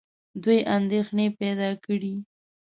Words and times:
دوی 0.43 0.59
اندېښنې 0.75 1.27
پیدا 1.39 1.69
کړې. 1.85 2.13